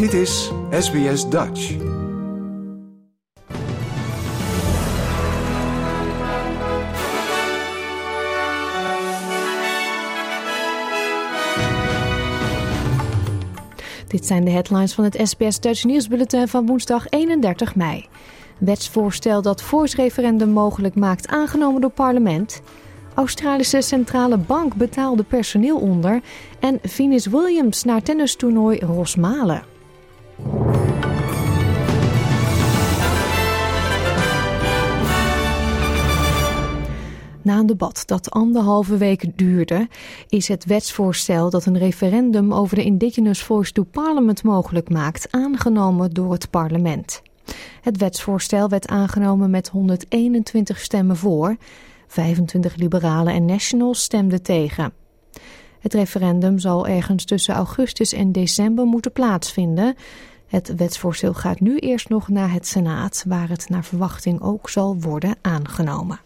[0.00, 1.76] Dit is SBS Dutch.
[14.06, 18.08] Dit zijn de headlines van het SBS Dutch nieuwsbulletin van woensdag 31 mei.
[18.58, 22.62] Wetsvoorstel dat voorsreferendum mogelijk maakt aangenomen door parlement.
[23.14, 26.20] Australische Centrale Bank betaalde personeel onder.
[26.60, 29.69] En Venus Williams naar tennistoernooi Rosmalen.
[37.42, 39.88] Na een debat dat anderhalve week duurde,
[40.28, 46.10] is het wetsvoorstel dat een referendum over de Indigenous Voice to Parliament mogelijk maakt aangenomen
[46.10, 47.22] door het parlement.
[47.80, 51.56] Het wetsvoorstel werd aangenomen met 121 stemmen voor,
[52.06, 54.99] 25 liberalen en nationals stemden tegen.
[55.80, 59.94] Het referendum zal ergens tussen augustus en december moeten plaatsvinden.
[60.46, 64.96] Het wetsvoorstel gaat nu eerst nog naar het Senaat, waar het naar verwachting ook zal
[65.00, 66.20] worden aangenomen.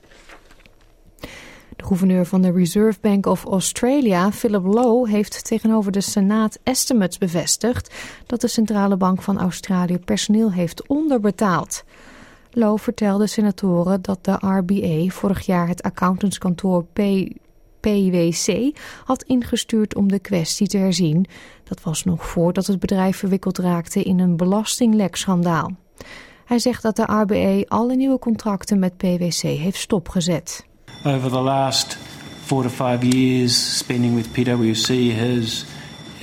[1.77, 7.19] De gouverneur van de Reserve Bank of Australia, Philip Lowe, heeft tegenover de Senaat estimates
[7.19, 7.95] bevestigd
[8.27, 11.85] dat de Centrale Bank van Australië personeel heeft onderbetaald.
[12.51, 16.99] Lowe vertelde senatoren dat de RBA vorig jaar het accountantskantoor P
[17.85, 21.27] PwC had ingestuurd om de kwestie te herzien.
[21.65, 25.71] Dat was nog voordat het bedrijf verwikkeld raakte in een belastinglekschandaal.
[26.45, 30.67] Hij zegt dat de RBA alle nieuwe contracten met PwC heeft stopgezet.
[31.05, 31.99] over the last
[32.45, 35.65] four to five years, spending with PwC has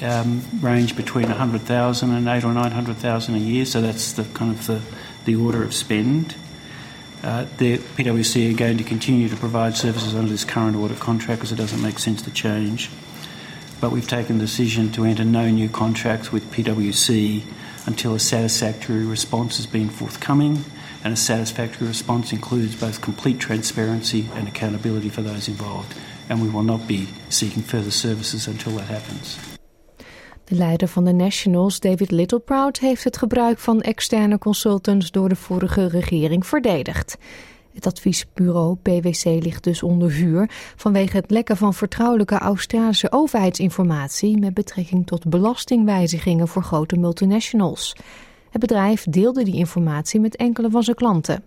[0.02, 3.66] um, ranged between 100,000 and eight or 900,000 a year.
[3.66, 4.80] So that's the kind of the,
[5.26, 6.36] the order of spend.
[7.24, 11.40] Uh, the PwC are going to continue to provide services under this current audit contract
[11.40, 12.90] because it doesn't make sense to change.
[13.80, 17.44] But we've taken the decision to enter no new contracts with PwC
[17.86, 20.64] until a satisfactory response has been forthcoming
[21.04, 25.96] and a satisfactory response includes both complete transparency and accountability for those involved.
[26.30, 29.51] And we will not be seeking further services until that happens.
[30.52, 35.36] De leider van de Nationals, David Littleproud, heeft het gebruik van externe consultants door de
[35.36, 37.18] vorige regering verdedigd.
[37.74, 44.54] Het adviesbureau PwC ligt dus onder vuur vanwege het lekken van vertrouwelijke Australische overheidsinformatie met
[44.54, 47.96] betrekking tot belastingwijzigingen voor grote multinationals.
[48.50, 51.44] Het bedrijf deelde die informatie met enkele van zijn klanten.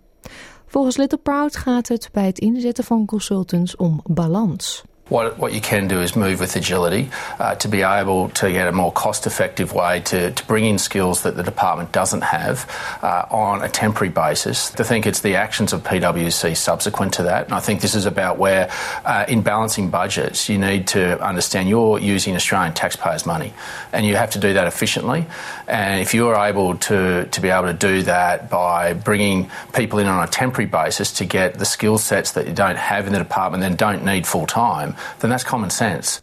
[0.67, 4.85] Volgens Little Proud gaat het bij het inzetten van consultants om balans.
[5.11, 8.69] What, what you can do is move with agility uh, to be able to get
[8.69, 12.67] a more cost effective way to, to bring in skills that the department doesn't have
[13.03, 14.75] uh, on a temporary basis.
[14.81, 17.45] I think it's the actions of PwC subsequent to that.
[17.45, 18.71] And I think this is about where,
[19.05, 23.53] uh, in balancing budgets, you need to understand you're using Australian taxpayers' money
[23.93, 25.27] and you have to do that efficiently.
[25.69, 30.07] And if you're able to, to be able to do that by bringing people in
[30.07, 33.19] on a temporary basis to get the skill sets that you don't have in the
[33.19, 36.21] department and don't need full time then common sense.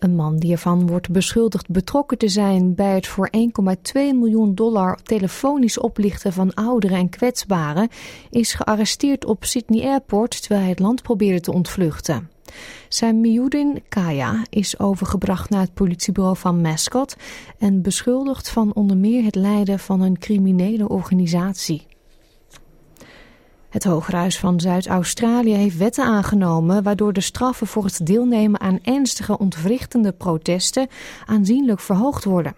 [0.00, 4.98] Een man die ervan wordt beschuldigd betrokken te zijn bij het voor 1,2 miljoen dollar
[5.02, 7.88] telefonisch oplichten van ouderen en kwetsbaren,
[8.30, 12.30] is gearresteerd op Sydney Airport terwijl hij het land probeerde te ontvluchten.
[12.88, 17.16] Samiuddin Kaya is overgebracht naar het politiebureau van Mascot
[17.58, 21.86] en beschuldigd van onder meer het leiden van een criminele organisatie.
[23.70, 29.38] Het Hogerhuis van Zuid-Australië heeft wetten aangenomen waardoor de straffen voor het deelnemen aan ernstige
[29.38, 30.88] ontwrichtende protesten
[31.26, 32.54] aanzienlijk verhoogd worden.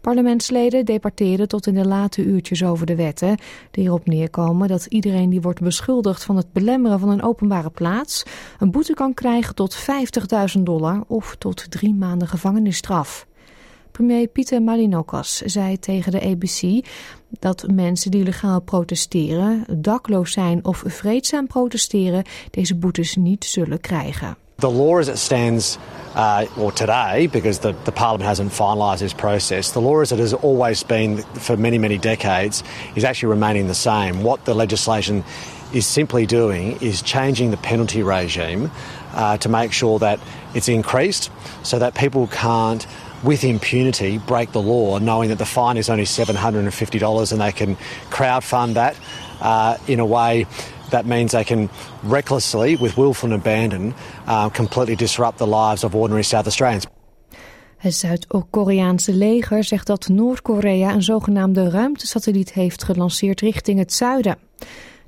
[0.00, 3.38] Parlementsleden debatteren tot in de late uurtjes over de wetten,
[3.70, 8.22] die erop neerkomen dat iedereen die wordt beschuldigd van het belemmeren van een openbare plaats
[8.58, 9.76] een boete kan krijgen tot
[10.56, 13.26] 50.000 dollar of tot drie maanden gevangenisstraf.
[13.94, 16.86] Premier Pieter Malinokas zei tegen de ABC
[17.38, 24.36] dat mensen die legaal protesteren, dakloos zijn of vreedzaam protesteren, deze boetes niet zullen krijgen.
[24.56, 25.78] The law as it stands,
[26.16, 30.18] uh, or today, because the, the Parliament hasn't finalised this process, the law as it
[30.18, 32.62] has always been for many, many decades
[32.94, 34.22] is actually remaining the same.
[34.22, 35.24] What the legislation
[35.72, 38.70] is simply doing is changing the penalty regime
[39.14, 40.18] uh, to make sure that
[40.54, 41.30] it's increased
[41.62, 42.86] so that people can't
[43.24, 47.76] with impunity break the law, knowing that the fine is only $750 and they can
[48.10, 48.96] crowdfund that
[49.40, 50.46] uh, in a way
[50.90, 51.68] that means they can
[52.02, 53.94] recklessly, with willful abandon,
[54.26, 56.86] uh, completely disrupt the lives of ordinary South Australians.
[57.76, 64.38] Het Zuid-Koreaanse leger zegt dat Noord-Korea een zogenaamde ruimtesatelliet heeft gelanceerd richting het zuiden.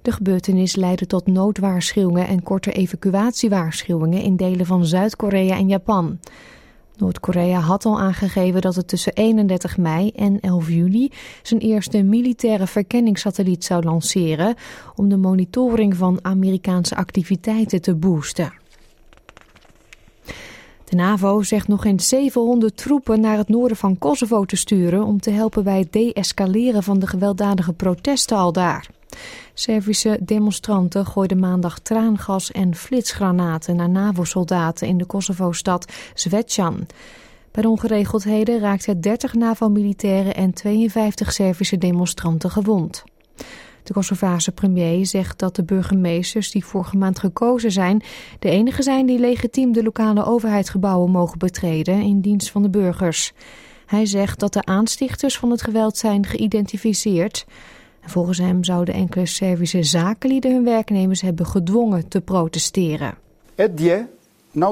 [0.03, 6.19] De gebeurtenis leidde tot noodwaarschuwingen en korte evacuatiewaarschuwingen in delen van Zuid-Korea en Japan.
[6.97, 11.11] Noord-Korea had al aangegeven dat het tussen 31 mei en 11 juli
[11.43, 14.55] zijn eerste militaire verkenningssatelliet zou lanceren
[14.95, 18.53] om de monitoring van Amerikaanse activiteiten te boosten.
[20.85, 25.21] De NAVO zegt nog eens 700 troepen naar het noorden van Kosovo te sturen om
[25.21, 28.89] te helpen bij het deescaleren van de gewelddadige protesten al daar.
[29.55, 36.87] Servische demonstranten gooiden maandag traangas en flitsgranaten naar NAVO-soldaten in de Kosovo-stad Zvečan.
[37.51, 43.05] Bij de ongeregeldheden raakten 30 NAVO-militairen en 52 Servische demonstranten gewond.
[43.87, 48.03] De Kosovaarse premier zegt dat de burgemeesters die vorige maand gekozen zijn...
[48.39, 53.33] de enige zijn die legitiem de lokale overheidsgebouwen mogen betreden in dienst van de burgers.
[53.87, 57.47] Hij zegt dat de aanstichters van het geweld zijn geïdentificeerd...
[58.07, 63.15] Volgens hem zouden enkele Servische zakenlieden hun werknemers hebben gedwongen te protesteren.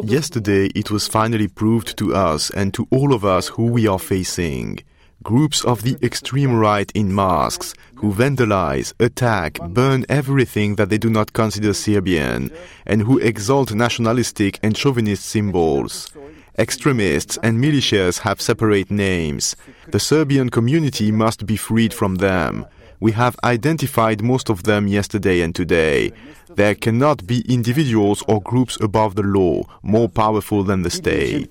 [0.05, 3.99] Yesterday it was finally proved to us and to all of us who we are
[3.99, 4.81] facing.
[5.23, 11.09] Groups of the extreme right in masks who vandalize, attack, burn everything that they do
[11.09, 12.51] not consider Serbian
[12.85, 16.13] and who exalt nationalistic and chauvinist symbols.
[16.59, 19.57] Extremists and militias have separate names.
[19.91, 22.67] The Serbian community must be freed from them.
[22.99, 26.12] We have identified most of them yesterday and today.
[26.55, 31.49] There cannot be individuals or groups above the law, more powerful than the state.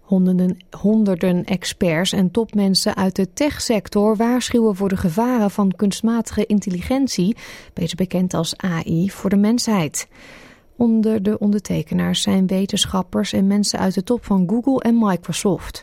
[0.00, 7.36] Honderden, honderden experts en topmensen uit de techsector waarschuwen voor de gevaren van kunstmatige intelligentie,
[7.72, 10.08] beter bekend als AI, voor de mensheid.
[10.76, 15.82] Onder de ondertekenaars zijn wetenschappers en mensen uit de top van Google en Microsoft.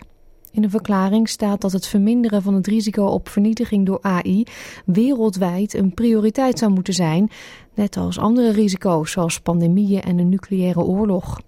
[0.56, 4.44] In de verklaring staat dat het verminderen van het risico op vernietiging door AI
[4.86, 7.30] wereldwijd een prioriteit zou moeten zijn,
[7.74, 11.42] net als andere risico's zoals pandemieën en een nucleaire oorlog.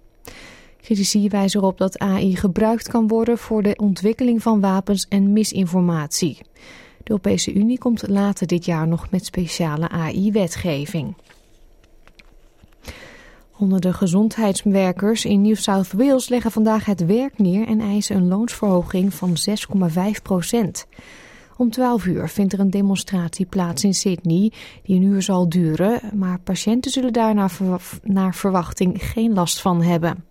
[0.80, 6.38] Critici wijzen erop dat AI gebruikt kan worden voor de ontwikkeling van wapens en misinformatie.
[7.02, 11.14] De Europese Unie komt later dit jaar nog met speciale AI-wetgeving.
[13.58, 19.14] Honderden gezondheidswerkers in New South Wales leggen vandaag het werk neer en eisen een loonsverhoging
[19.14, 19.36] van
[19.88, 20.86] 6,5 procent.
[21.56, 24.52] Om 12 uur vindt er een demonstratie plaats in Sydney
[24.82, 27.34] die een uur zal duren, maar patiënten zullen daar
[28.02, 30.24] naar verwachting geen last van hebben.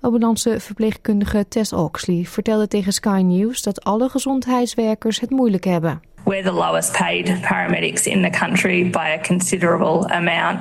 [0.00, 6.02] Ambulance verpleegkundige Tess Oxley vertelde tegen Sky News dat alle gezondheidswerkers het moeilijk hebben.
[6.24, 10.60] We're the lowest paid paramedics in the country by a considerable amount.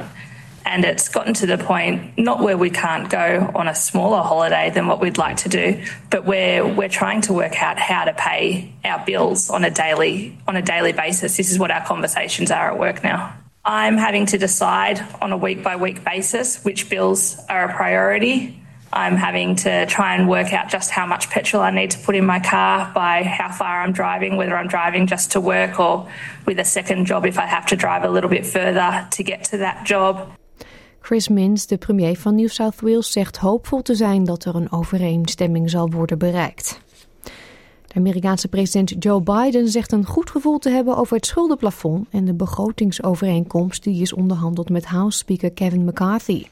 [0.73, 4.71] And it's gotten to the point not where we can't go on a smaller holiday
[4.71, 8.13] than what we'd like to do, but where we're trying to work out how to
[8.13, 11.37] pay our bills on a daily on a daily basis.
[11.37, 13.37] This is what our conversations are at work now.
[13.63, 18.59] I'm having to decide on a week by week basis which bills are a priority.
[18.91, 22.15] I'm having to try and work out just how much petrol I need to put
[22.15, 26.09] in my car by how far I'm driving, whether I'm driving just to work or
[26.47, 29.43] with a second job if I have to drive a little bit further to get
[29.45, 30.31] to that job.
[31.05, 34.71] Chris Minns, de premier van New South Wales, zegt hoopvol te zijn dat er een
[34.71, 36.79] overeenstemming zal worden bereikt.
[37.87, 42.25] De Amerikaanse president Joe Biden zegt een goed gevoel te hebben over het schuldenplafond en
[42.25, 46.45] de begrotingsovereenkomst die is onderhandeld met House Speaker Kevin McCarthy.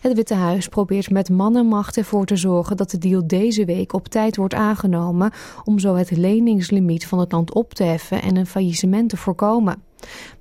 [0.00, 3.64] Het Witte Huis probeert met man en macht ervoor te zorgen dat de deal deze
[3.64, 5.32] week op tijd wordt aangenomen
[5.64, 9.82] om zo het leningslimiet van het land op te heffen en een faillissement te voorkomen.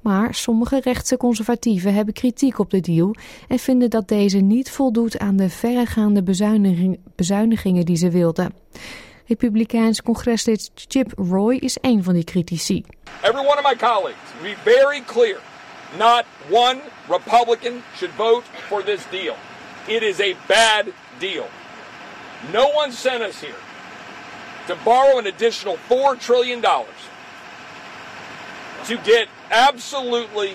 [0.01, 3.15] Maar sommige rechtse conservatieven hebben kritiek op de deal
[3.47, 8.53] en vinden dat deze niet voldoet aan de verregaande bezuiniging, bezuinigingen die ze wilden.
[9.27, 12.85] Republikeins congreslid Chip Roy is een van die critici.
[13.21, 15.39] Every one of my colleagues, be very clear.
[15.97, 19.35] Not one Republican should vote for this deal.
[19.87, 20.85] It is a bad
[21.19, 21.45] deal.
[22.51, 23.55] No one sent us here
[24.67, 26.61] to borrow an additional $4 trillion
[28.85, 30.51] to get absolutely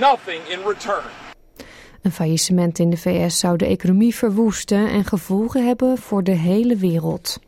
[0.00, 1.04] nothing in return.
[2.02, 6.76] Een faillissement in de VS zou de economie verwoesten en gevolgen hebben voor de hele
[6.76, 7.38] wereld.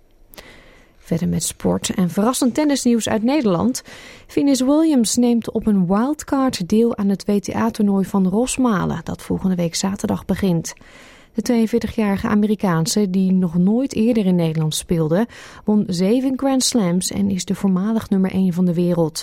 [0.99, 3.83] Verder met sport en verrassend tennisnieuws uit Nederland.
[4.27, 9.75] Venus Williams neemt op een wildcard deel aan het WTA-toernooi van Rosmalen, dat volgende week
[9.75, 10.75] zaterdag begint.
[11.35, 15.27] De 42-jarige Amerikaanse, die nog nooit eerder in Nederland speelde,
[15.65, 19.23] won zeven Grand Slams en is de voormalig nummer 1 van de wereld.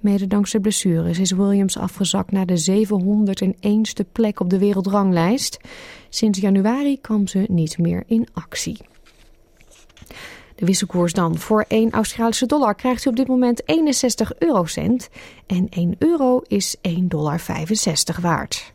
[0.00, 5.58] Mede dankzij blessures is Williams afgezakt naar de 701ste plek op de wereldranglijst.
[6.08, 8.76] Sinds januari kwam ze niet meer in actie.
[10.54, 11.38] De wisselkoers dan.
[11.38, 15.08] Voor 1 Australische dollar krijgt u op dit moment 61 eurocent.
[15.46, 17.40] En 1 euro is 1,65 dollar
[18.20, 18.72] waard.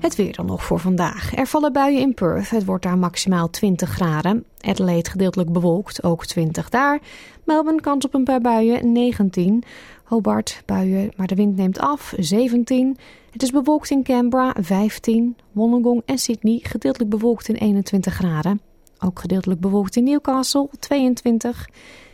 [0.00, 1.36] Het weer dan nog voor vandaag.
[1.36, 2.50] Er vallen buien in Perth.
[2.50, 4.44] Het wordt daar maximaal 20 graden.
[4.60, 7.00] Adelaide gedeeltelijk bewolkt, ook 20 daar.
[7.44, 9.62] Melbourne kans op een paar buien, 19.
[10.04, 12.96] Hobart buien, maar de wind neemt af, 17.
[13.30, 15.36] Het is bewolkt in Canberra, 15.
[15.52, 18.60] Wollongong en Sydney gedeeltelijk bewolkt in 21 graden.
[18.98, 21.68] Ook gedeeltelijk bewolkt in Newcastle, 22.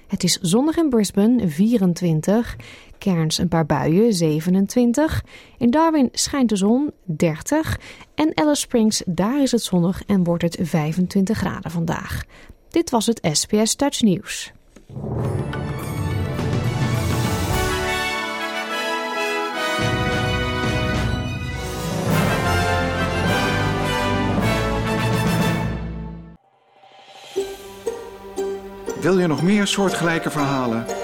[0.07, 2.57] Het is zonnig in Brisbane, 24.
[3.05, 5.25] Cairns een paar buien, 27.
[5.59, 7.79] In Darwin schijnt de zon, 30.
[8.15, 12.23] En Alice Springs, daar is het zonnig en wordt het 25 graden vandaag.
[12.69, 14.53] Dit was het SPS Dutch Nieuws.
[29.01, 31.04] Wil je nog meer soortgelijke verhalen?